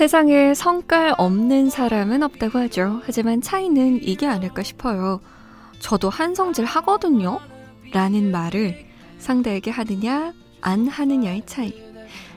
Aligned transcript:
세상에 0.00 0.54
성깔 0.54 1.14
없는 1.18 1.68
사람은 1.68 2.22
없다고 2.22 2.58
하죠. 2.60 3.02
하지만 3.04 3.42
차이는 3.42 4.00
이게 4.02 4.26
아닐까 4.26 4.62
싶어요. 4.62 5.20
저도 5.78 6.08
한성질 6.08 6.64
하거든요. 6.64 7.38
라는 7.92 8.30
말을 8.30 8.86
상대에게 9.18 9.70
하느냐, 9.70 10.32
안 10.62 10.88
하느냐의 10.88 11.42
차이. 11.44 11.74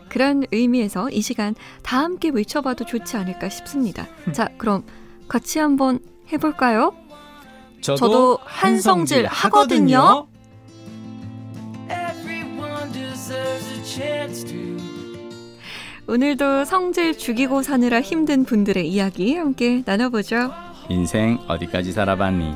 그런 0.10 0.44
의미에서 0.52 1.10
이 1.10 1.22
시간 1.22 1.56
다 1.84 2.00
함께 2.00 2.32
외쳐봐도 2.32 2.84
좋지 2.84 3.16
않을까 3.16 3.48
싶습니다. 3.48 4.08
자, 4.34 4.50
그럼 4.58 4.84
같이 5.30 5.58
한번 5.60 6.00
해볼까요? 6.34 6.94
저도, 7.80 7.96
저도 7.96 8.40
한성질 8.44 9.26
하거든요. 9.28 10.28
Everyone 11.90 12.92
deserves 12.92 13.72
a 13.72 13.86
chance 13.86 14.44
to. 14.44 14.73
오늘도 16.08 16.66
성질 16.66 17.18
죽이고 17.18 17.62
사느라 17.64 18.02
힘든 18.02 18.44
분들의 18.44 18.88
이야기 18.88 19.36
함께 19.36 19.84
나눠보죠. 19.86 20.52
인생 20.90 21.40
어디까지 21.48 21.94
살아봤니? 21.94 22.56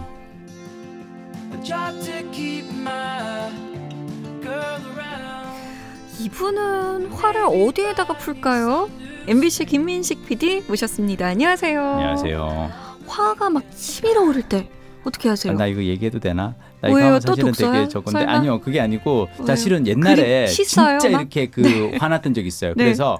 이분은 6.19 7.07
화를 7.11 7.43
어디에다가 7.45 8.17
풀까요? 8.17 8.89
MBC 9.27 9.65
김민식 9.65 10.25
PD 10.25 10.63
모셨습니다. 10.67 11.27
안녕하세요. 11.27 11.81
안녕하세요. 11.81 12.71
화가 13.07 13.49
막 13.49 13.63
치밀어 13.75 14.23
오를 14.23 14.41
때 14.41 14.69
어떻게 15.03 15.29
하세요? 15.29 15.53
아, 15.53 15.55
나 15.57 15.67
이거 15.67 15.81
얘기해도 15.83 16.19
되나? 16.19 16.55
나 16.81 16.89
왜요? 16.89 16.97
이거 16.97 17.05
하면 17.07 17.19
또 17.21 17.35
사실은? 17.35 17.71
되게 17.73 17.87
적은데 17.87 18.19
설마? 18.19 18.31
아니요 18.33 18.61
그게 18.61 18.79
아니고 18.79 19.27
왜요? 19.37 19.45
사실은 19.45 19.87
옛날에 19.87 20.47
진짜 20.47 20.93
막? 20.93 21.03
이렇게 21.05 21.47
그 21.47 21.91
화났던 21.97 22.33
적이 22.33 22.47
있어요. 22.47 22.73
네. 22.75 22.83
그래서 22.83 23.19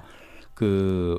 그 0.54 1.18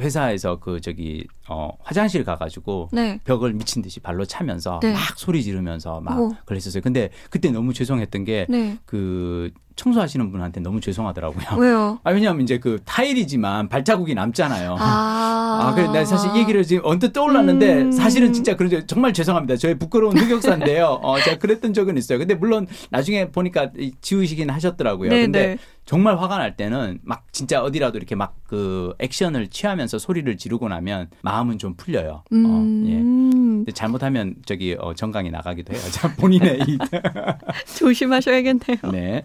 회사에서 0.00 0.56
그 0.56 0.80
저기 0.80 1.26
어 1.48 1.70
화장실 1.82 2.24
가가지고 2.24 2.88
네. 2.92 3.20
벽을 3.24 3.52
미친 3.52 3.82
듯이 3.82 4.00
발로 4.00 4.24
차면서 4.24 4.80
네. 4.82 4.92
막 4.92 5.00
소리 5.18 5.42
지르면서 5.42 6.00
막 6.00 6.18
오. 6.18 6.32
그랬었어요. 6.46 6.82
근데 6.82 7.10
그때 7.28 7.50
너무 7.50 7.74
죄송했던 7.74 8.24
게 8.24 8.46
네. 8.48 8.78
그 8.86 9.50
청소하시는 9.76 10.30
분한테 10.30 10.60
너무 10.60 10.80
죄송하더라고요. 10.80 11.58
왜요? 11.58 12.00
아 12.04 12.10
왜냐하면 12.12 12.42
이제 12.42 12.58
그 12.58 12.78
타일이지만 12.84 13.68
발자국이 13.68 14.14
남잖아요. 14.14 14.76
아. 14.78 15.39
아, 15.60 15.74
그래, 15.74 15.86
내가 15.86 16.04
사실 16.04 16.34
이 16.34 16.38
얘기를 16.40 16.64
지금 16.64 16.82
언뜻 16.84 17.12
떠올랐는데 17.12 17.82
음. 17.82 17.92
사실은 17.92 18.32
진짜 18.32 18.56
그런 18.56 18.70
적 18.70 18.86
정말 18.88 19.12
죄송합니다. 19.12 19.56
저의 19.56 19.78
부끄러운 19.78 20.16
흑역사인데요. 20.16 21.00
어, 21.02 21.20
제가 21.20 21.38
그랬던 21.38 21.74
적은 21.74 21.96
있어요. 21.98 22.18
근데 22.18 22.34
물론 22.34 22.66
나중에 22.90 23.30
보니까 23.30 23.70
이 23.78 23.92
지우시긴 24.00 24.50
하셨더라고요. 24.50 25.10
네, 25.10 25.22
근데 25.22 25.46
네. 25.46 25.58
정말 25.84 26.18
화가 26.18 26.38
날 26.38 26.56
때는 26.56 26.98
막 27.02 27.24
진짜 27.32 27.62
어디라도 27.62 27.98
이렇게 27.98 28.14
막 28.14 28.40
그 28.50 28.94
액션을 28.98 29.46
취하면서 29.46 30.00
소리를 30.00 30.36
지르고 30.36 30.68
나면 30.68 31.08
마음은 31.22 31.58
좀 31.58 31.76
풀려요. 31.76 32.24
어, 32.24 32.24
예. 32.32 32.96
음. 32.98 33.58
근데 33.58 33.70
잘못하면 33.70 34.34
저기 34.44 34.76
어, 34.76 34.92
정강이 34.92 35.30
나가기도 35.30 35.72
해요. 35.72 35.80
자, 35.92 36.12
본인의 36.16 36.58
이 36.66 36.76
조심하셔야겠네요. 37.78 38.78
네. 38.90 39.24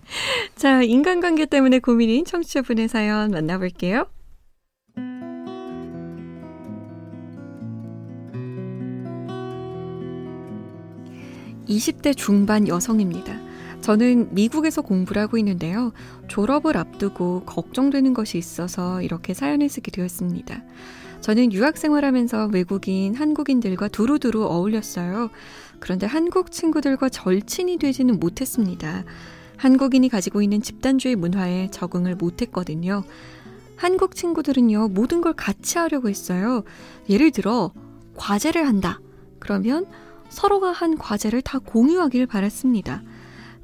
자, 0.56 0.84
인간관계 0.84 1.48
때문에 1.48 1.80
고민인 1.80 2.24
청취자분의 2.24 2.88
사연 2.88 3.32
만나볼게요. 3.32 4.06
20대 11.68 12.16
중반 12.16 12.68
여성입니다. 12.68 13.40
저는 13.82 14.34
미국에서 14.34 14.82
공부를 14.82 15.22
하고 15.22 15.38
있는데요. 15.38 15.94
졸업을 16.28 16.76
앞두고 16.78 17.44
걱정되는 17.46 18.14
것이 18.14 18.38
있어서 18.38 19.02
이렇게 19.02 19.34
사연을 19.34 19.70
쓰게 19.70 19.92
되었습니다. 19.92 20.64
저는 21.22 21.54
유학 21.54 21.78
생활하면서 21.78 22.50
외국인, 22.54 23.16
한국인들과 23.16 23.88
두루두루 23.88 24.44
어울렸어요. 24.46 25.30
그런데 25.80 26.06
한국 26.06 26.52
친구들과 26.52 27.10
절친이 27.10 27.78
되지는 27.78 28.20
못했습니다. 28.20 29.04
한국인이 29.58 30.10
가지고 30.10 30.42
있는 30.42 30.62
집단주의 30.62 31.16
문화에 31.16 31.70
적응을 31.72 32.16
못했거든요. 32.16 33.04
한국 33.76 34.16
친구들은요, 34.16 34.90
모든 34.90 35.22
걸 35.22 35.34
같이 35.34 35.78
하려고 35.78 36.10
했어요. 36.10 36.64
예를 37.10 37.32
들어, 37.32 37.72
과제를 38.16 38.68
한다. 38.68 39.00
그러면 39.40 39.86
서로가 40.30 40.72
한 40.72 40.98
과제를 40.98 41.42
다 41.42 41.60
공유하길 41.60 42.28
바랐습니다. 42.28 43.04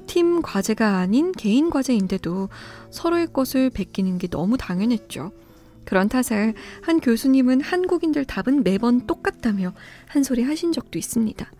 팀 0.06 0.42
과제가 0.42 0.96
아닌 0.96 1.32
개인 1.32 1.70
과제인데도 1.70 2.48
서로의 2.90 3.28
것을 3.32 3.70
베끼는 3.70 4.18
게 4.18 4.26
너무 4.26 4.56
당연했죠. 4.56 5.32
그런 5.84 6.08
탓에 6.08 6.54
한 6.82 7.00
교수님은 7.00 7.60
한국인들 7.60 8.24
답은 8.24 8.62
매번 8.62 9.06
똑같다며 9.06 9.72
한 10.06 10.22
소리 10.22 10.42
하신 10.42 10.72
적도 10.72 10.98
있습니다. 10.98 11.50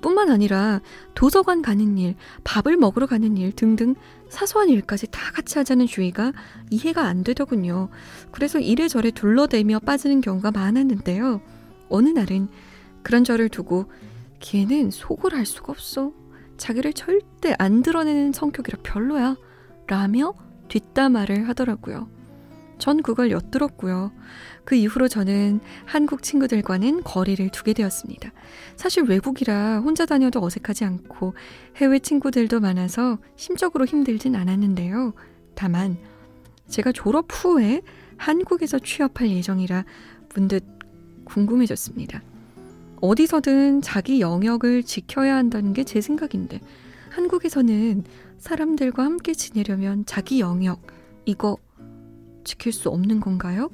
뿐만 0.00 0.30
아니라 0.30 0.80
도서관 1.14 1.62
가는 1.62 1.96
일, 1.98 2.14
밥을 2.44 2.76
먹으러 2.76 3.06
가는 3.06 3.36
일 3.36 3.52
등등 3.52 3.94
사소한 4.28 4.68
일까지 4.68 5.08
다 5.10 5.32
같이 5.32 5.58
하자는 5.58 5.86
주의가 5.86 6.32
이해가 6.70 7.02
안 7.02 7.24
되더군요. 7.24 7.88
그래서 8.30 8.58
이래저래 8.58 9.10
둘러대며 9.10 9.80
빠지는 9.80 10.20
경우가 10.20 10.50
많았는데요. 10.50 11.40
어느 11.88 12.08
날은 12.08 12.48
그런 13.02 13.24
저를 13.24 13.48
두고 13.48 13.86
걔는 14.42 14.90
속을 14.90 15.34
알 15.34 15.46
수가 15.46 15.72
없어. 15.72 16.12
자기를 16.58 16.92
절대 16.92 17.54
안 17.58 17.82
드러내는 17.82 18.32
성격이라 18.32 18.80
별로야. 18.82 19.36
라며 19.86 20.34
뒷담화를 20.68 21.48
하더라고요. 21.48 22.08
전 22.78 23.02
그걸 23.02 23.30
엿들었고요. 23.30 24.12
그 24.64 24.74
이후로 24.74 25.08
저는 25.08 25.60
한국 25.84 26.22
친구들과는 26.22 27.04
거리를 27.04 27.48
두게 27.50 27.72
되었습니다. 27.72 28.32
사실 28.76 29.04
외국이라 29.04 29.80
혼자 29.80 30.04
다녀도 30.04 30.42
어색하지 30.42 30.84
않고 30.84 31.34
해외 31.76 31.98
친구들도 32.00 32.60
많아서 32.60 33.18
심적으로 33.36 33.84
힘들진 33.84 34.34
않았는데요. 34.34 35.14
다만 35.54 35.96
제가 36.68 36.90
졸업 36.92 37.26
후에 37.30 37.82
한국에서 38.16 38.78
취업할 38.78 39.30
예정이라 39.30 39.84
문득 40.34 40.64
궁금해졌습니다. 41.24 42.22
어디서든 43.02 43.82
자기 43.82 44.20
영역을 44.20 44.84
지켜야 44.84 45.36
한다는 45.36 45.72
게 45.72 45.82
제 45.84 46.00
생각인데 46.00 46.60
한국에서는 47.10 48.04
사람들과 48.38 49.04
함께 49.04 49.34
지내려면 49.34 50.06
자기 50.06 50.40
영역 50.40 50.80
이거 51.26 51.58
지킬 52.44 52.72
수 52.72 52.88
없는 52.88 53.20
건가요? 53.20 53.68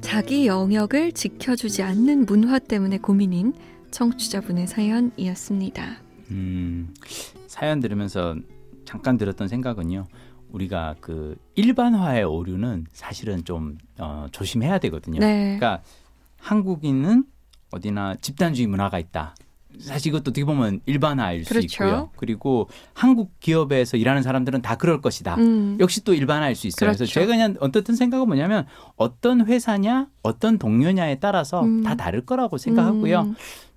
자기 0.00 0.46
영역을 0.46 1.12
지켜주지 1.12 1.82
않는 1.82 2.26
문화 2.26 2.58
때문에 2.58 2.98
고민인 2.98 3.52
청취자분의 3.90 4.66
사연이었습니다. 4.66 5.96
음, 6.30 6.94
사연 7.46 7.80
들으면서 7.80 8.36
잠깐 8.84 9.16
들었던 9.16 9.48
생각은요. 9.48 10.06
우리가 10.54 10.94
그 11.00 11.36
일반화의 11.56 12.22
오류는 12.24 12.86
사실은 12.92 13.44
좀 13.44 13.76
어, 13.98 14.26
조심해야 14.30 14.78
되거든요. 14.78 15.18
네. 15.18 15.58
그러니까 15.58 15.82
한국인은 16.38 17.24
어디나 17.72 18.14
집단주의 18.20 18.68
문화가 18.68 18.98
있다. 18.98 19.34
사실 19.80 20.10
이것도 20.10 20.30
어떻게 20.30 20.44
보면 20.44 20.80
일반화일 20.86 21.44
수 21.44 21.50
그렇죠. 21.50 21.66
있고요. 21.66 22.10
그리고 22.16 22.68
한국 22.92 23.40
기업에서 23.40 23.96
일하는 23.96 24.22
사람들은 24.22 24.62
다 24.62 24.76
그럴 24.76 25.00
것이다. 25.00 25.34
음, 25.34 25.76
역시 25.80 26.04
또 26.04 26.14
일반화일 26.14 26.54
수 26.54 26.68
있어요. 26.68 26.86
그래서 26.86 26.98
그렇죠. 26.98 27.12
제가 27.14 27.26
그냥 27.26 27.56
어떻든 27.58 27.96
생각은 27.96 28.28
뭐냐면 28.28 28.66
어떤 28.94 29.44
회사냐, 29.44 30.06
어떤 30.22 30.58
동료냐에 30.58 31.16
따라서 31.18 31.62
음. 31.64 31.82
다 31.82 31.96
다를 31.96 32.24
거라고 32.24 32.56
생각하고요. 32.56 33.20
음, 33.22 33.34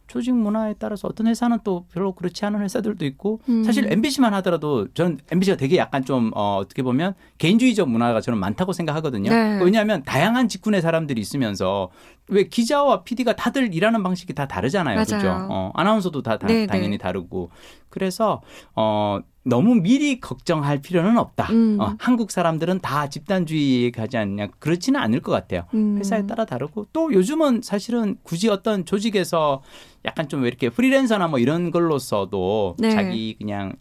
조직 0.07 0.33
문화에 0.33 0.73
따라서 0.79 1.07
어떤 1.07 1.27
회사는 1.27 1.59
또 1.63 1.85
별로 1.91 2.13
그렇지 2.13 2.45
않은 2.45 2.61
회사들도 2.61 3.05
있고 3.05 3.41
음. 3.49 3.63
사실 3.63 3.91
MBC만 3.91 4.33
하더라도 4.35 4.87
저는 4.93 5.19
MBC가 5.29 5.57
되게 5.57 5.77
약간 5.77 6.03
좀 6.05 6.31
어, 6.33 6.57
어떻게 6.57 6.81
보면 6.81 7.13
개인주의적 7.37 7.89
문화가 7.89 8.21
저는 8.21 8.39
많다고 8.39 8.73
생각하거든요. 8.73 9.29
네. 9.29 9.59
왜냐하면 9.61 10.03
다양한 10.03 10.47
직군의 10.47 10.81
사람들이 10.81 11.19
있으면서 11.19 11.89
왜 12.29 12.43
기자와 12.43 13.03
PD가 13.03 13.35
다들 13.35 13.73
일하는 13.73 14.03
방식이 14.03 14.33
다 14.33 14.47
다르잖아요. 14.47 14.95
맞아요. 14.95 15.05
그죠? 15.05 15.47
어, 15.49 15.71
아나운서도 15.75 16.21
다, 16.21 16.37
다 16.37 16.47
네, 16.47 16.65
당연히 16.67 16.91
네. 16.91 16.97
다르고 16.97 17.51
그래서 17.89 18.41
어 18.75 19.19
너무 19.47 19.75
미리 19.75 20.19
걱정할 20.19 20.81
필요는 20.81 21.17
없다. 21.17 21.51
음. 21.51 21.77
어, 21.79 21.95
한국 21.99 22.31
사람들은 22.31 22.79
다 22.79 23.09
집단주의 23.09 23.91
가지 23.91 24.17
않냐 24.17 24.47
그렇지는 24.59 24.99
않을 24.99 25.21
것 25.21 25.31
같아요. 25.31 25.63
음. 25.73 25.97
회사에 25.97 26.27
따라 26.27 26.45
다르고 26.45 26.87
또 26.91 27.13
요즘은 27.13 27.61
사실은 27.63 28.17
굳이 28.23 28.49
어떤 28.49 28.85
조직에서 28.85 29.63
약간 30.05 30.27
좀왜 30.27 30.47
이렇게 30.47 30.69
프리랜서나 30.69 31.27
뭐 31.27 31.39
이런 31.39 31.71
걸로서도 31.71 32.75
네. 32.79 32.91
자기 32.91 33.35
그냥 33.37 33.73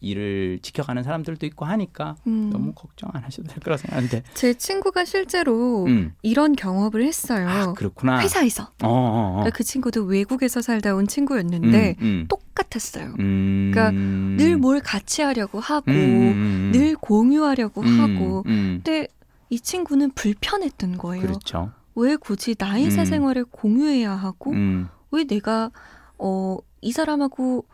일을 0.00 0.60
지켜가는 0.62 1.02
사람들도 1.02 1.44
있고 1.46 1.64
하니까 1.64 2.14
음. 2.26 2.50
너무 2.52 2.72
걱정 2.72 3.10
안 3.12 3.24
하셔도 3.24 3.48
될 3.48 3.58
거라 3.58 3.76
생각하는데. 3.76 4.22
제 4.34 4.54
친구가 4.54 5.04
실제로 5.04 5.84
음. 5.86 6.14
이런 6.22 6.54
경험을 6.54 7.04
했어요. 7.04 7.48
아, 7.48 7.72
그렇구나. 7.72 8.20
회사에서. 8.20 8.70
어, 8.82 8.88
어, 8.88 8.88
어. 8.88 9.32
그러니까 9.38 9.56
그 9.56 9.64
친구도 9.64 10.04
외국에서 10.04 10.62
살다 10.62 10.94
온 10.94 11.08
친구였는데 11.08 11.96
음, 12.00 12.04
음. 12.04 12.26
똑같았어요. 12.72 13.14
음. 13.18 13.70
그러니까 13.72 13.90
늘 13.92 14.58
뭘 14.58 14.80
같이 14.80 15.22
하려고 15.22 15.60
하고 15.60 15.90
음, 15.90 15.94
음, 15.94 16.32
음. 16.32 16.70
늘 16.72 16.94
공유하려고 16.96 17.80
음, 17.82 18.00
하고 18.00 18.42
음. 18.46 18.80
근데 18.82 19.06
이 19.50 19.58
친구는 19.60 20.10
불편했던 20.12 20.98
거예요. 20.98 21.22
그렇죠. 21.26 21.72
왜 21.94 22.16
굳이 22.16 22.54
나의 22.58 22.86
음. 22.86 22.90
사생활을 22.90 23.44
공유해야 23.44 24.12
하고 24.12 24.52
음. 24.52 24.88
왜 25.10 25.24
내가 25.24 25.70
어 26.18 26.58
이 26.80 26.92
사람하고 26.92 27.64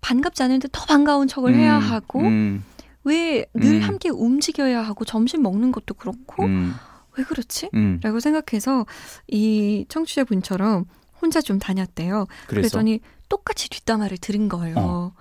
반갑지 0.00 0.44
않은데 0.44 0.68
더 0.70 0.86
반가운 0.86 1.26
척을 1.26 1.56
해야 1.56 1.78
음, 1.78 1.82
하고 1.82 2.20
음, 2.20 2.62
왜늘 3.02 3.46
음. 3.56 3.80
함께 3.80 4.10
움직여야 4.10 4.80
하고 4.80 5.04
점심 5.04 5.42
먹는 5.42 5.72
것도 5.72 5.94
그렇고 5.94 6.44
음, 6.44 6.72
왜 7.16 7.24
그렇지? 7.24 7.68
음. 7.74 7.98
라고 8.00 8.20
생각해서 8.20 8.86
이 9.26 9.86
청취자분처럼 9.88 10.84
혼자 11.20 11.40
좀 11.40 11.58
다녔대요. 11.58 12.26
그래서 12.46 12.68
그랬더니 12.78 13.00
똑같이 13.28 13.68
뒷담화를 13.68 14.18
들은 14.18 14.48
거예요. 14.48 14.74
어. 14.78 15.12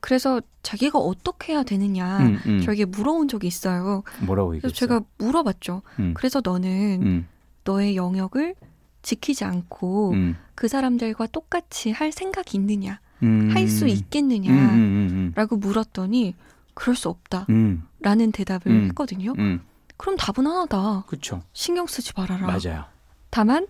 그래서 0.00 0.40
자기가 0.62 0.98
어떻게 0.98 1.52
해야 1.52 1.62
되느냐 1.62 2.18
음, 2.18 2.40
음. 2.46 2.60
저에게 2.60 2.84
물어온 2.84 3.28
적이 3.28 3.46
있어요. 3.46 4.02
뭐라고 4.22 4.56
얘기했어요? 4.56 4.72
제가 4.74 5.02
물어봤죠. 5.18 5.82
음, 6.00 6.14
그래서 6.14 6.40
너는 6.42 7.00
음, 7.02 7.28
너의 7.64 7.96
영역을 7.96 8.54
지키지 9.02 9.44
않고 9.44 10.12
음, 10.12 10.36
그 10.54 10.66
사람들과 10.66 11.26
똑같이 11.28 11.90
할 11.90 12.10
생각이 12.10 12.56
있느냐, 12.56 13.00
음. 13.22 13.50
할수 13.52 13.84
음, 13.84 13.88
있겠느냐, 13.90 14.50
음, 14.50 14.74
음, 14.74 15.32
라고 15.34 15.56
물었더니 15.56 16.34
그럴 16.72 16.96
수 16.96 17.08
없다. 17.08 17.46
음, 17.50 17.84
라는 18.00 18.32
대답을 18.32 18.72
음. 18.72 18.84
했거든요. 18.86 19.34
음, 19.38 19.60
그럼 19.96 20.16
답은 20.16 20.46
하나다. 20.46 21.04
그렇죠. 21.06 21.42
신경 21.52 21.86
쓰지 21.86 22.12
말아라. 22.16 22.46
맞아요. 22.46 22.84
다만 23.30 23.66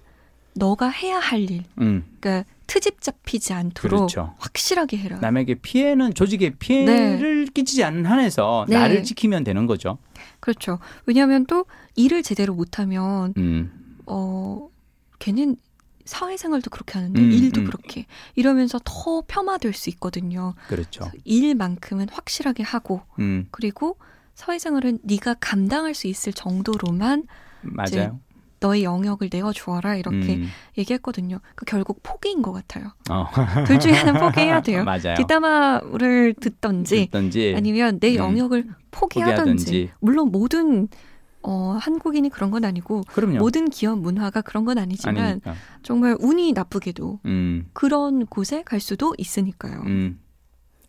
너가 0.55 0.89
해야 0.89 1.19
할 1.19 1.51
일, 1.51 1.65
음, 1.81 2.05
그러니까 2.21 2.49
트집 2.67 3.01
잡히지 3.01 3.53
않도록 3.53 3.99
그렇죠. 3.99 4.35
확실하게 4.39 4.97
해라. 4.99 5.19
남에게 5.21 5.56
피해는 5.56 6.15
조직에 6.15 6.51
피해를 6.59 7.47
끼치지 7.47 7.85
않는 7.85 8.06
한에서 8.06 8.65
네. 8.69 8.79
나를 8.79 9.03
지키면 9.03 9.45
되는 9.45 9.67
거죠. 9.67 9.99
그렇죠. 10.41 10.79
왜냐하면 11.06 11.45
또 11.47 11.67
일을 11.97 12.23
제대로 12.23 12.55
못하면 12.55 13.35
음, 13.37 13.99
어 14.06 14.69
걔는 15.19 15.56
사회생활도 16.05 16.71
그렇게 16.71 16.99
하는데 16.99 17.21
음, 17.21 17.33
일도 17.33 17.62
음. 17.62 17.65
그렇게 17.67 18.06
이러면서 18.35 18.79
더 18.85 19.23
폄하될 19.27 19.73
수 19.73 19.91
있거든요. 19.91 20.55
그렇죠. 20.69 21.11
일만큼은 21.25 22.09
확실하게 22.11 22.62
하고 22.62 23.03
음, 23.19 23.49
그리고 23.51 23.97
사회생활은 24.35 24.99
네가 25.03 25.35
감당할 25.41 25.95
수 25.95 26.06
있을 26.06 26.33
정도로만 26.33 27.25
맞아요. 27.62 28.21
너의 28.64 28.82
영역을 28.82 29.28
내어 29.31 29.52
주어라 29.52 29.96
이렇게 29.96 30.37
음, 30.37 30.49
얘기했거든요. 30.78 31.40
그 31.55 31.66
결국 31.66 32.00
포기인 32.02 32.40
것 32.40 32.52
같아요. 32.52 32.93
어, 33.11 33.26
둘 33.66 33.78
중에 33.78 33.93
하나는 33.93 34.20
포기해야 34.20 34.62
돼요. 34.62 34.84
맞아요. 34.84 35.16
뒷담화를 35.19 36.34
듣던지 36.40 37.06
듣던지 37.06 37.52
아니면 37.55 38.00
내 38.00 38.12
음. 38.12 38.16
영역을 38.16 38.66
포기하던지. 38.90 39.64
포기하든지. 39.64 39.90
물론 40.00 40.32
모든 40.32 40.88
어, 41.43 41.76
한국인이 41.78 42.31
그런 42.31 42.50
건 42.50 42.64
아니고 42.64 43.02
그럼요. 43.08 43.37
모든 43.37 43.69
기업 43.69 43.99
문화가 43.99 44.40
그런 44.40 44.64
건 44.64 44.78
아니지만 44.78 45.17
아니니까. 45.19 45.55
정말 45.82 46.17
운이 46.19 46.52
나쁘게도 46.55 47.20
음, 47.26 47.67
그런 47.75 48.25
곳에 48.25 48.62
갈 48.62 48.81
수도 48.81 49.14
있으니까요. 49.19 49.82
음. 49.84 50.20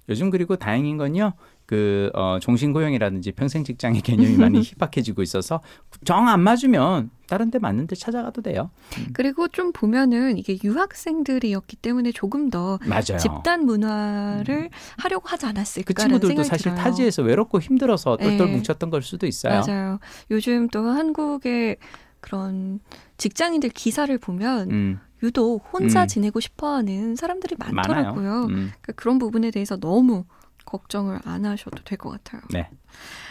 요즘 0.07 0.30
그리고 0.30 0.56
다행인 0.56 0.95
건요. 0.98 1.33
그 1.66 2.12
어, 2.14 2.38
종신고용이라든지 2.42 3.32
평생 3.32 3.64
직장의 3.64 4.02
개념이 4.02 4.38
많이 4.38 4.62
힙박해지고 4.64 5.22
있어서 5.24 5.62
정 6.04 6.28
안 6.28 6.42
맞으면 6.42 7.10
다른 7.28 7.50
데 7.50 7.58
맞는 7.60 7.88
데 7.88 7.96
찾아가도 7.96 8.42
돼요. 8.44 8.70
그리고 9.14 9.48
좀 9.48 9.72
보면은 9.72 10.38
이게 10.38 10.58
유학생들이었기 10.64 11.78
때문에 11.78 12.12
조금 12.12 12.50
더 12.52 12.78
맞아요. 12.86 13.18
집단 13.20 13.66
문화를 13.66 14.70
하려고 14.98 15.28
하지 15.28 15.46
않았을까 15.48 15.94
그 15.94 16.00
친구들도 16.02 16.44
사실 16.44 16.66
들어요. 16.72 16.78
타지에서 16.78 17.24
외롭고 17.24 17.60
힘들어서 17.60 18.18
똘똘 18.18 18.48
네. 18.48 18.56
뭉쳤던 18.58 18.90
걸 18.92 19.02
수도 19.02 19.26
있어요. 19.28 19.62
맞아요. 19.66 20.00
요즘 20.32 20.68
또 20.70 20.86
한국의 20.88 21.78
그런 22.20 22.80
직장인들 23.18 23.70
기사를 23.70 24.16
보면 24.18 24.72
음, 24.72 25.00
유독 25.24 25.64
혼자 25.74 26.04
음. 26.04 26.08
지내고 26.08 26.40
싶어하는 26.40 27.16
사람들이. 27.16 27.56
많더라고요. 27.60 28.44
음, 28.46 28.72
그러니까 28.82 28.94
그런 28.96 29.18
부분에 29.20 29.52
대해서 29.52 29.78
너무 29.78 30.26
걱정을 30.66 31.20
안 31.26 31.46
하셔도 31.46 31.84
될 31.84 31.98
것 31.98 32.10
같아요. 32.10 32.42
네. 32.52 32.70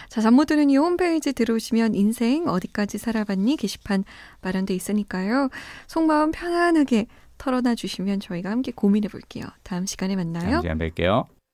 자, 0.08 0.20
잠 0.20 0.34
못 0.34 0.44
드는 0.46 0.70
이 0.70 0.76
홈페이지 0.76 1.32
들어오시면 1.32 1.94
인생 1.94 2.46
어디까지 2.48 2.98
살아봤니 2.98 3.56
게시판 3.56 4.04
마련돼 4.42 4.74
있으니까요. 4.74 5.48
속마음 5.86 6.30
편안하게 6.32 7.06
털어놔 7.38 7.74
주시면 7.74 8.20
저희가 8.20 8.50
함께 8.50 8.70
고민해 8.72 9.08
볼게요. 9.08 9.44
다음 9.64 9.86
시간에 9.86 10.14
만나요. 10.16 10.50
다음 10.50 10.62
시간 10.62 10.78
뵐게요. 10.78 11.26